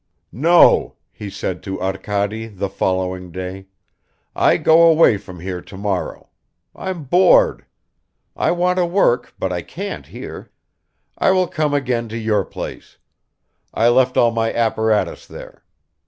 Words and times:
"No!" 0.33 0.95
he 1.11 1.29
said 1.29 1.61
to 1.61 1.79
Arkady 1.79 2.47
the 2.47 2.69
following 2.69 3.31
day, 3.31 3.67
"I 4.35 4.57
go 4.57 4.81
away 4.81 5.17
from 5.17 5.39
here 5.41 5.61
tomorrow. 5.61 6.29
I'm 6.75 7.03
bored; 7.03 7.65
I 8.35 8.49
want 8.49 8.77
to 8.77 8.85
work 8.87 9.35
but 9.37 9.51
I 9.53 9.61
can't 9.61 10.07
here. 10.07 10.49
I 11.19 11.29
will 11.29 11.45
come 11.47 11.75
again 11.75 12.09
to 12.09 12.17
your 12.17 12.43
place; 12.43 12.97
I 13.75 13.89
left 13.89 14.17
all 14.17 14.31
my 14.31 14.51
apparatus 14.51 15.27
there. 15.27 15.63